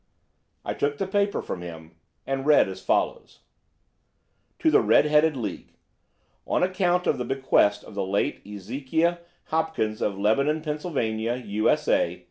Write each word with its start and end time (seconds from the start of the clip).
I 0.65 0.73
took 0.73 0.97
the 0.97 1.05
paper 1.05 1.43
from 1.43 1.61
him 1.61 1.91
and 2.25 2.43
read 2.43 2.67
as 2.67 2.81
follows: 2.83 3.41
"TO 4.57 4.71
THE 4.71 4.81
RED 4.81 5.05
HEADED 5.05 5.37
LEAGUE: 5.37 5.73
On 6.47 6.63
account 6.63 7.05
of 7.05 7.19
the 7.19 7.23
bequest 7.23 7.83
of 7.83 7.93
the 7.93 8.03
late 8.03 8.43
Ezekiah 8.43 9.19
Hopkins, 9.49 10.01
of 10.01 10.17
Lebanon, 10.17 10.61
Pennsylvania, 10.63 11.35
U.S.A. 11.35 12.19